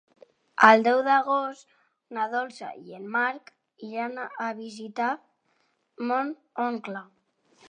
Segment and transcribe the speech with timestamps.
[0.67, 1.75] El deu d'agost
[2.17, 3.53] na Dolça i en Marc
[3.91, 5.15] iran a visitar
[6.11, 6.35] mon
[6.69, 7.09] oncle.